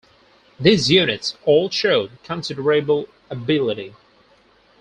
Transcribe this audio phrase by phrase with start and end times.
[0.59, 3.93] These units all showed considerable ability.